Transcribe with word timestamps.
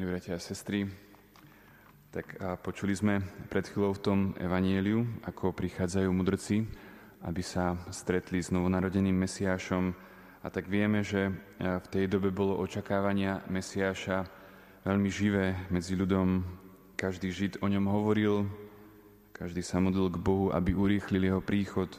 milí 0.00 0.16
bratia 0.16 0.32
a 0.32 0.40
sestry. 0.40 0.88
Tak 2.08 2.40
a 2.40 2.56
počuli 2.56 2.96
sme 2.96 3.20
pred 3.52 3.68
chvíľou 3.68 3.92
v 3.92 4.00
tom 4.00 4.18
evanieliu, 4.40 5.04
ako 5.28 5.52
prichádzajú 5.52 6.08
mudrci, 6.08 6.64
aby 7.28 7.44
sa 7.44 7.76
stretli 7.92 8.40
s 8.40 8.48
novonarodeným 8.48 9.12
Mesiášom. 9.12 9.92
A 10.40 10.48
tak 10.48 10.72
vieme, 10.72 11.04
že 11.04 11.28
v 11.60 11.86
tej 11.92 12.08
dobe 12.08 12.32
bolo 12.32 12.56
očakávania 12.64 13.44
Mesiáša 13.52 14.24
veľmi 14.88 15.12
živé 15.12 15.68
medzi 15.68 15.92
ľudom. 15.92 16.48
Každý 16.96 17.28
Žid 17.28 17.60
o 17.60 17.68
ňom 17.68 17.84
hovoril, 17.84 18.48
každý 19.36 19.60
sa 19.60 19.84
modlil 19.84 20.08
k 20.08 20.16
Bohu, 20.16 20.48
aby 20.48 20.72
urýchlil 20.72 21.28
jeho 21.28 21.44
príchod. 21.44 21.92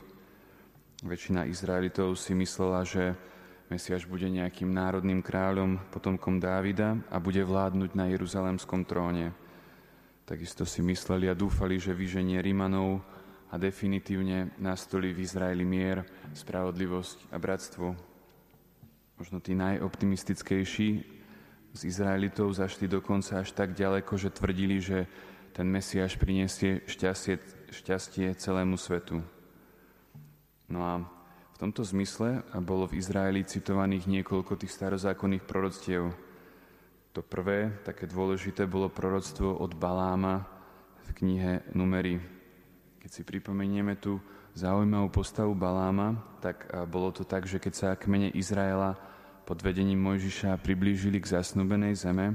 Väčšina 1.06 1.46
Izraelitov 1.46 2.18
si 2.18 2.34
myslela, 2.34 2.82
že 2.82 3.14
Mesiaš 3.72 4.04
bude 4.04 4.28
nejakým 4.28 4.68
národným 4.68 5.24
kráľom, 5.24 5.80
potomkom 5.96 6.44
Dávida 6.44 7.00
a 7.08 7.24
bude 7.24 7.40
vládnuť 7.40 7.96
na 7.96 8.12
Jeruzalemskom 8.12 8.84
tróne. 8.84 9.32
Takisto 10.28 10.68
si 10.68 10.84
mysleli 10.84 11.32
a 11.32 11.40
dúfali, 11.40 11.80
že 11.80 11.96
vyženie 11.96 12.44
Rimanov 12.44 13.00
a 13.48 13.56
definitívne 13.56 14.52
nastolí 14.60 15.16
v 15.16 15.24
Izraeli 15.24 15.64
mier, 15.64 16.04
spravodlivosť 16.36 17.32
a 17.32 17.40
bratstvo. 17.40 17.96
Možno 19.16 19.40
tí 19.40 19.56
najoptimistickejší 19.56 20.90
z 21.72 21.82
Izraelitov 21.88 22.52
zašli 22.52 22.92
dokonca 22.92 23.40
až 23.40 23.56
tak 23.56 23.72
ďaleko, 23.72 24.20
že 24.20 24.36
tvrdili, 24.36 24.84
že 24.84 25.08
ten 25.56 25.64
Mesiáš 25.72 26.20
prinesie 26.20 26.84
šťastie, 26.92 27.40
šťastie 27.72 28.36
celému 28.36 28.76
svetu. 28.76 29.24
No 30.68 30.84
a 30.84 31.21
tomto 31.62 31.86
zmysle 31.86 32.42
bolo 32.66 32.90
v 32.90 32.98
Izraeli 32.98 33.46
citovaných 33.46 34.10
niekoľko 34.10 34.58
tých 34.58 34.74
starozákonných 34.74 35.46
proroctiev. 35.46 36.10
To 37.14 37.22
prvé, 37.22 37.70
také 37.86 38.10
dôležité, 38.10 38.66
bolo 38.66 38.90
proroctvo 38.90 39.62
od 39.62 39.78
Baláma 39.78 40.42
v 41.06 41.10
knihe 41.22 41.62
Numery. 41.78 42.18
Keď 42.98 43.10
si 43.14 43.22
pripomenieme 43.22 43.94
tú 43.94 44.18
zaujímavú 44.58 45.14
postavu 45.14 45.54
Baláma, 45.54 46.18
tak 46.42 46.66
bolo 46.90 47.14
to 47.14 47.22
tak, 47.30 47.46
že 47.46 47.62
keď 47.62 47.74
sa 47.78 47.94
kmene 47.94 48.34
Izraela 48.34 48.98
pod 49.46 49.62
vedením 49.62 50.02
Mojžiša 50.02 50.58
priblížili 50.66 51.22
k 51.22 51.30
zasnúbenej 51.38 51.94
zeme 51.94 52.34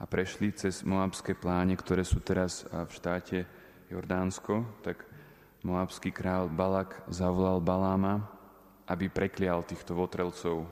a 0.00 0.08
prešli 0.08 0.56
cez 0.56 0.80
Moabské 0.88 1.36
pláne, 1.36 1.76
ktoré 1.76 2.00
sú 2.00 2.24
teraz 2.24 2.64
v 2.64 2.90
štáte 2.96 3.44
Jordánsko, 3.92 4.64
tak 4.80 5.04
Moabský 5.66 6.14
král 6.14 6.46
Balak 6.46 7.02
zavolal 7.10 7.58
Baláma, 7.58 8.22
aby 8.86 9.10
preklial 9.10 9.66
týchto 9.66 9.98
votrelcov. 9.98 10.62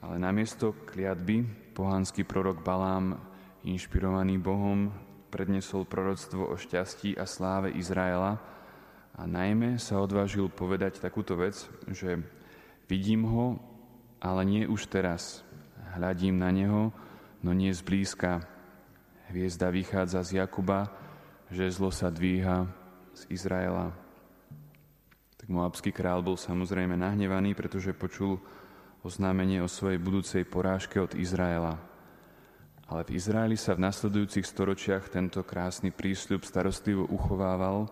Ale 0.00 0.16
namiesto 0.16 0.72
kliatby 0.72 1.44
pohanský 1.76 2.24
prorok 2.24 2.64
Balám, 2.64 3.20
inšpirovaný 3.68 4.40
Bohom, 4.40 4.88
prednesol 5.28 5.84
proroctvo 5.84 6.48
o 6.48 6.56
šťastí 6.56 7.20
a 7.20 7.28
sláve 7.28 7.68
Izraela 7.76 8.40
a 9.12 9.28
najmä 9.28 9.76
sa 9.76 10.00
odvážil 10.00 10.48
povedať 10.48 10.96
takúto 10.96 11.36
vec, 11.36 11.68
že 11.92 12.24
vidím 12.88 13.28
ho, 13.28 13.60
ale 14.24 14.48
nie 14.48 14.64
už 14.64 14.88
teraz. 14.88 15.44
Hľadím 15.92 16.40
na 16.40 16.48
neho, 16.48 16.96
no 17.44 17.52
nie 17.52 17.76
zblízka. 17.76 18.40
Hviezda 19.28 19.68
vychádza 19.68 20.24
z 20.24 20.40
Jakuba, 20.40 20.88
že 21.52 21.68
zlo 21.68 21.92
sa 21.92 22.08
dvíha 22.08 22.85
z 23.16 23.22
Izraela. 23.32 23.96
Tak 25.40 25.48
Moabský 25.48 25.88
král 25.88 26.20
bol 26.20 26.36
samozrejme 26.36 27.00
nahnevaný, 27.00 27.56
pretože 27.56 27.96
počul 27.96 28.36
oznámenie 29.00 29.64
o 29.64 29.72
svojej 29.72 29.96
budúcej 29.96 30.44
porážke 30.44 31.00
od 31.00 31.16
Izraela. 31.16 31.80
Ale 32.86 33.02
v 33.08 33.16
Izraeli 33.16 33.56
sa 33.56 33.72
v 33.72 33.88
nasledujúcich 33.88 34.44
storočiach 34.44 35.08
tento 35.08 35.40
krásny 35.42 35.90
prísľub 35.90 36.44
starostlivo 36.44 37.08
uchovával 37.08 37.88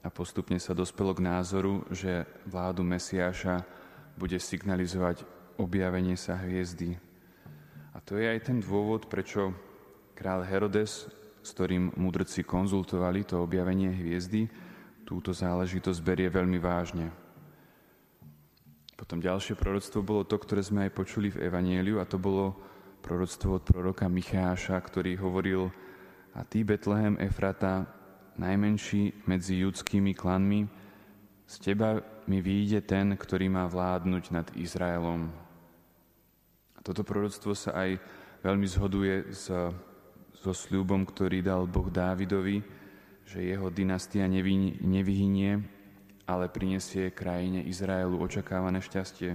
a 0.00 0.08
postupne 0.08 0.56
sa 0.62 0.72
dospelo 0.72 1.12
k 1.12 1.24
názoru, 1.26 1.82
že 1.90 2.24
vládu 2.46 2.86
Mesiáša 2.86 3.66
bude 4.14 4.38
signalizovať 4.38 5.26
objavenie 5.58 6.14
sa 6.14 6.38
hviezdy. 6.38 6.94
A 7.92 7.98
to 8.00 8.16
je 8.22 8.30
aj 8.30 8.48
ten 8.48 8.62
dôvod, 8.62 9.10
prečo 9.10 9.50
král 10.14 10.46
Herodes 10.46 11.10
s 11.44 11.52
ktorým 11.52 11.92
mudrci 12.00 12.40
konzultovali 12.40 13.28
to 13.28 13.44
objavenie 13.44 13.92
hviezdy, 13.92 14.48
túto 15.04 15.36
záležitosť 15.36 16.00
berie 16.00 16.32
veľmi 16.32 16.56
vážne. 16.56 17.12
Potom 18.96 19.20
ďalšie 19.20 19.52
proroctvo 19.52 20.00
bolo 20.00 20.24
to, 20.24 20.40
ktoré 20.40 20.64
sme 20.64 20.88
aj 20.88 20.96
počuli 20.96 21.28
v 21.28 21.44
Evanieliu 21.44 22.00
a 22.00 22.08
to 22.08 22.16
bolo 22.16 22.56
proroctvo 23.04 23.60
od 23.60 23.62
proroka 23.68 24.08
Micháša, 24.08 24.80
ktorý 24.80 25.20
hovoril 25.20 25.68
a 26.32 26.40
ty, 26.48 26.64
Betlehem 26.64 27.20
Efrata, 27.20 27.84
najmenší 28.40 29.28
medzi 29.28 29.60
judskými 29.60 30.16
klanmi, 30.16 30.66
z 31.44 31.54
teba 31.60 32.00
mi 32.24 32.40
vyjde 32.40 32.88
ten, 32.88 33.12
ktorý 33.12 33.52
má 33.52 33.68
vládnuť 33.68 34.24
nad 34.32 34.48
Izraelom. 34.56 35.28
A 36.74 36.78
toto 36.80 37.04
proroctvo 37.04 37.52
sa 37.52 37.76
aj 37.76 38.00
veľmi 38.40 38.64
zhoduje 38.64 39.28
s 39.28 39.52
so 40.38 40.52
sľubom, 40.52 41.06
ktorý 41.06 41.40
dal 41.40 41.64
Boh 41.70 41.88
Dávidovi, 41.88 42.60
že 43.24 43.40
jeho 43.40 43.72
dynastia 43.72 44.28
nevyhynie, 44.28 45.62
ale 46.28 46.52
prinesie 46.52 47.12
krajine 47.12 47.64
Izraelu 47.64 48.16
očakávané 48.20 48.80
šťastie. 48.84 49.32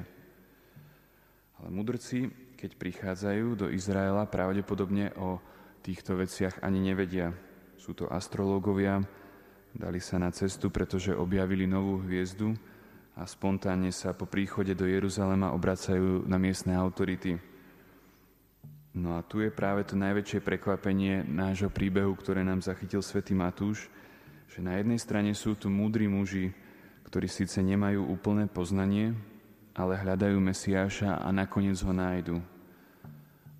Ale 1.60 1.70
mudrci, 1.74 2.30
keď 2.56 2.72
prichádzajú 2.78 3.48
do 3.56 3.68
Izraela, 3.74 4.30
pravdepodobne 4.30 5.12
o 5.18 5.42
týchto 5.82 6.20
veciach 6.20 6.62
ani 6.62 6.80
nevedia. 6.80 7.34
Sú 7.80 7.96
to 7.96 8.12
astrológovia, 8.12 9.02
dali 9.74 9.98
sa 10.04 10.20
na 10.20 10.30
cestu, 10.30 10.70
pretože 10.70 11.16
objavili 11.16 11.66
novú 11.66 12.04
hviezdu 12.04 12.54
a 13.16 13.26
spontánne 13.28 13.92
sa 13.92 14.16
po 14.16 14.28
príchode 14.28 14.76
do 14.76 14.88
Jeruzalema 14.88 15.52
obracajú 15.52 16.24
na 16.28 16.38
miestne 16.40 16.76
autority. 16.76 17.49
No 18.90 19.14
a 19.18 19.22
tu 19.22 19.46
je 19.46 19.54
práve 19.54 19.86
to 19.86 19.94
najväčšie 19.94 20.42
prekvapenie 20.42 21.22
nášho 21.22 21.70
príbehu, 21.70 22.18
ktoré 22.18 22.42
nám 22.42 22.66
zachytil 22.66 23.06
svätý 23.06 23.38
Matúš, 23.38 23.86
že 24.50 24.66
na 24.66 24.82
jednej 24.82 24.98
strane 24.98 25.32
sú 25.38 25.54
tu 25.54 25.70
múdri 25.70 26.10
muži, 26.10 26.50
ktorí 27.06 27.30
síce 27.30 27.62
nemajú 27.62 28.02
úplné 28.10 28.50
poznanie, 28.50 29.14
ale 29.78 29.94
hľadajú 29.94 30.42
Mesiáša 30.42 31.22
a 31.22 31.30
nakoniec 31.30 31.78
ho 31.86 31.94
nájdu. 31.94 32.42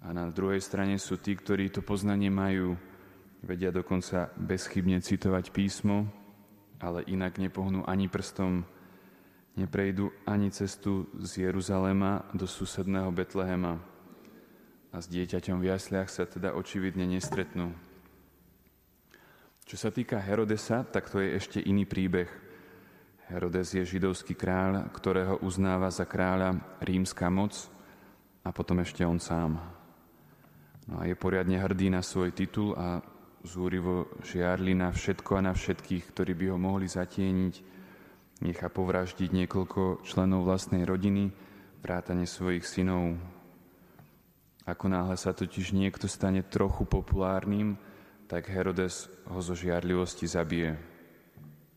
A 0.02 0.10
na 0.10 0.34
druhej 0.34 0.66
strane 0.66 0.98
sú 0.98 1.22
tí, 1.22 1.38
ktorí 1.38 1.70
to 1.70 1.86
poznanie 1.86 2.34
majú, 2.34 2.74
vedia 3.46 3.70
dokonca 3.70 4.34
bezchybne 4.34 4.98
citovať 4.98 5.54
písmo, 5.54 6.10
ale 6.82 7.06
inak 7.06 7.38
nepohnú 7.38 7.86
ani 7.86 8.10
prstom, 8.10 8.66
neprejdu 9.54 10.10
ani 10.26 10.50
cestu 10.50 11.06
z 11.22 11.46
Jeruzalema 11.46 12.26
do 12.34 12.50
susedného 12.50 13.14
Betlehema 13.14 13.99
a 14.90 14.98
s 14.98 15.08
dieťaťom 15.10 15.62
v 15.62 15.70
jasliach 15.70 16.10
sa 16.10 16.26
teda 16.26 16.58
očividne 16.58 17.06
nestretnú. 17.06 17.74
Čo 19.70 19.78
sa 19.78 19.94
týka 19.94 20.18
Herodesa, 20.18 20.82
tak 20.82 21.14
to 21.14 21.22
je 21.22 21.38
ešte 21.38 21.62
iný 21.62 21.86
príbeh. 21.86 22.26
Herodes 23.30 23.78
je 23.78 23.86
židovský 23.86 24.34
kráľ, 24.34 24.90
ktorého 24.90 25.46
uznáva 25.46 25.94
za 25.94 26.10
kráľa 26.10 26.58
rímska 26.82 27.30
moc 27.30 27.54
a 28.42 28.50
potom 28.50 28.82
ešte 28.82 29.06
on 29.06 29.22
sám. 29.22 29.62
No 30.90 30.98
a 30.98 31.06
je 31.06 31.14
poriadne 31.14 31.62
hrdý 31.62 31.94
na 31.94 32.02
svoj 32.02 32.34
titul 32.34 32.74
a 32.74 32.98
zúrivo 33.46 34.10
žiarli 34.26 34.74
na 34.74 34.90
všetko 34.90 35.38
a 35.38 35.46
na 35.46 35.54
všetkých, 35.54 36.10
ktorí 36.10 36.34
by 36.34 36.46
ho 36.50 36.58
mohli 36.58 36.90
zatieniť. 36.90 37.56
Nechá 38.42 38.74
povraždiť 38.74 39.30
niekoľko 39.30 40.02
členov 40.02 40.50
vlastnej 40.50 40.82
rodiny, 40.82 41.30
vrátane 41.86 42.26
svojich 42.26 42.66
synov, 42.66 43.22
ako 44.68 44.86
náhle 44.92 45.16
sa 45.16 45.32
totiž 45.32 45.72
niekto 45.72 46.10
stane 46.10 46.44
trochu 46.44 46.84
populárnym, 46.84 47.80
tak 48.30 48.52
Herodes 48.52 49.10
ho 49.26 49.40
zo 49.42 49.58
žiarlivosti 49.58 50.30
zabije. 50.30 50.78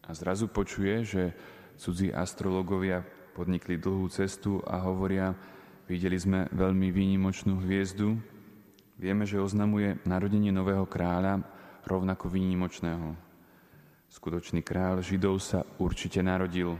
A 0.04 0.10
zrazu 0.12 0.50
počuje, 0.50 1.06
že 1.06 1.32
cudzí 1.78 2.12
astrologovia 2.12 3.00
podnikli 3.32 3.80
dlhú 3.80 4.10
cestu 4.12 4.60
a 4.68 4.76
hovoria, 4.84 5.32
videli 5.88 6.20
sme 6.20 6.52
veľmi 6.52 6.92
výnimočnú 6.92 7.64
hviezdu, 7.64 8.20
vieme, 9.00 9.24
že 9.24 9.40
oznamuje 9.40 9.96
narodenie 10.04 10.52
nového 10.52 10.84
kráľa, 10.84 11.40
rovnako 11.88 12.28
výnimočného. 12.28 13.16
Skutočný 14.12 14.60
kráľ 14.60 15.00
Židov 15.00 15.40
sa 15.40 15.64
určite 15.80 16.20
narodil. 16.20 16.76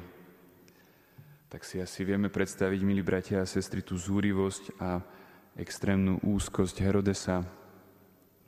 Tak 1.48 1.64
si 1.64 1.80
asi 1.80 2.04
vieme 2.04 2.28
predstaviť, 2.28 2.80
milí 2.84 3.00
bratia 3.00 3.40
a 3.40 3.48
sestry, 3.48 3.80
tú 3.80 3.96
zúrivosť 3.96 4.76
a 4.76 5.00
extrémnu 5.56 6.20
úzkosť 6.24 6.76
Herodesa, 6.80 7.44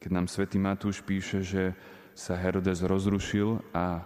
keď 0.01 0.11
nám 0.13 0.27
svätý 0.29 0.57
Matúš 0.61 1.01
píše, 1.01 1.45
že 1.45 1.77
sa 2.13 2.37
Herodes 2.37 2.85
rozrušil 2.85 3.61
a 3.73 4.05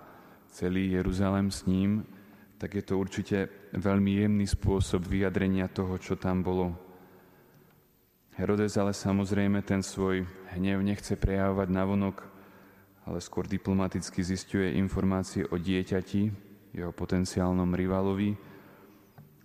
celý 0.50 0.94
Jeruzalem 0.96 1.52
s 1.52 1.66
ním, 1.68 2.02
tak 2.58 2.74
je 2.74 2.82
to 2.82 2.98
určite 2.98 3.50
veľmi 3.70 4.18
jemný 4.18 4.46
spôsob 4.50 5.06
vyjadrenia 5.06 5.70
toho, 5.70 5.94
čo 6.00 6.18
tam 6.18 6.42
bolo. 6.42 6.74
Herodes 8.34 8.78
ale 8.78 8.94
samozrejme 8.94 9.62
ten 9.66 9.82
svoj 9.82 10.26
hnev 10.54 10.82
nechce 10.82 11.18
prejavovať 11.18 11.68
navonok, 11.70 12.16
ale 13.06 13.18
skôr 13.18 13.46
diplomaticky 13.46 14.22
zistuje 14.22 14.78
informácie 14.78 15.46
o 15.50 15.58
dieťati, 15.58 16.22
jeho 16.74 16.92
potenciálnom 16.94 17.74
rivalovi. 17.74 18.38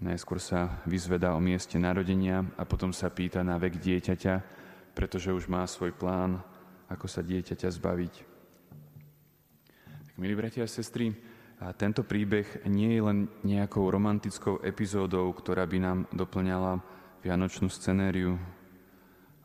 Najskôr 0.02 0.42
sa 0.42 0.82
vyzvedá 0.90 1.36
o 1.36 1.44
mieste 1.44 1.78
narodenia 1.78 2.42
a 2.58 2.64
potom 2.66 2.90
sa 2.90 3.14
pýta 3.14 3.46
na 3.46 3.62
vek 3.62 3.78
dieťaťa, 3.78 4.36
pretože 4.98 5.30
už 5.30 5.46
má 5.52 5.68
svoj 5.70 5.94
plán, 5.94 6.42
ako 6.90 7.06
sa 7.06 7.22
dieťaťa 7.22 7.70
zbaviť. 7.70 8.14
Tak, 9.86 10.06
milí 10.18 10.34
bratia 10.34 10.66
a 10.66 10.72
sestry, 10.72 11.14
a 11.64 11.72
tento 11.72 12.04
príbeh 12.04 12.68
nie 12.68 12.92
je 12.98 13.02
len 13.02 13.20
nejakou 13.48 13.88
romantickou 13.88 14.60
epizódou, 14.68 15.32
ktorá 15.32 15.64
by 15.64 15.78
nám 15.80 16.00
doplňala 16.12 16.84
vianočnú 17.24 17.72
scenériu. 17.72 18.36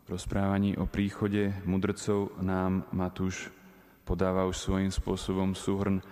V 0.03 0.09
rozprávaní 0.11 0.75
o 0.75 0.89
príchode 0.89 1.55
mudrcov 1.63 2.35
nám 2.43 2.91
Matúš 2.91 3.55
podáva 4.03 4.51
už 4.51 4.59
svojím 4.59 4.91
spôsobom 4.91 5.55
súhrn 5.55 6.03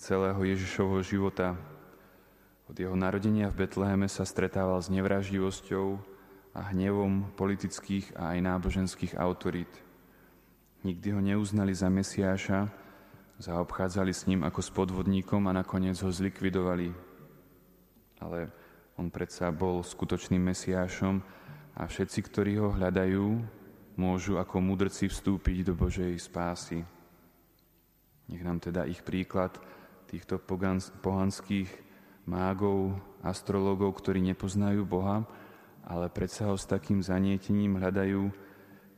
celého 0.00 0.40
Ježišovho 0.40 1.04
života. 1.04 1.60
Od 2.70 2.78
jeho 2.78 2.94
narodenia 2.94 3.50
v 3.50 3.66
Betleheme 3.66 4.06
sa 4.06 4.22
stretával 4.22 4.78
s 4.78 4.86
nevraždivosťou 4.94 5.98
a 6.54 6.70
hnevom 6.70 7.34
politických 7.34 8.14
a 8.14 8.38
aj 8.38 8.46
náboženských 8.46 9.18
autorít. 9.18 9.74
Nikdy 10.86 11.08
ho 11.10 11.18
neuznali 11.18 11.74
za 11.74 11.90
Mesiáša, 11.90 12.70
zaobchádzali 13.42 14.14
s 14.14 14.30
ním 14.30 14.46
ako 14.46 14.62
s 14.62 14.70
podvodníkom 14.70 15.50
a 15.50 15.56
nakoniec 15.58 15.98
ho 15.98 16.14
zlikvidovali. 16.14 16.94
Ale 18.22 18.54
on 18.94 19.10
predsa 19.10 19.50
bol 19.50 19.82
skutočným 19.82 20.54
Mesiášom 20.54 21.26
a 21.74 21.82
všetci, 21.90 22.22
ktorí 22.22 22.62
ho 22.62 22.70
hľadajú, 22.70 23.26
môžu 23.98 24.38
ako 24.38 24.62
mudrci 24.62 25.10
vstúpiť 25.10 25.66
do 25.66 25.74
Božej 25.74 26.14
spásy. 26.22 26.86
Nech 28.30 28.46
nám 28.46 28.62
teda 28.62 28.86
ich 28.86 29.02
príklad 29.02 29.58
týchto 30.06 30.38
pohanských 31.02 31.89
mágov, 32.28 32.96
astrologov, 33.24 34.00
ktorí 34.00 34.20
nepoznajú 34.24 34.84
Boha, 34.84 35.24
ale 35.84 36.12
predsa 36.12 36.48
ho 36.52 36.56
s 36.56 36.68
takým 36.68 37.00
zanietením 37.00 37.80
hľadajú, 37.80 38.22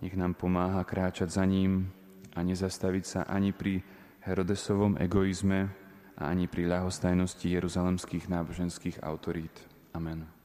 nech 0.02 0.14
nám 0.19 0.34
pomáha 0.34 0.82
kráčať 0.82 1.30
za 1.30 1.44
ním 1.46 1.90
a 2.34 2.42
nezastaviť 2.42 3.04
sa 3.06 3.20
ani 3.30 3.54
pri 3.54 3.82
Herodesovom 4.22 4.98
egoizme 4.98 5.70
a 6.19 6.22
ani 6.30 6.46
pri 6.46 6.66
ľahostajnosti 6.66 7.46
jeruzalemských 7.46 8.26
náboženských 8.30 9.02
autorít. 9.02 9.54
Amen. 9.94 10.42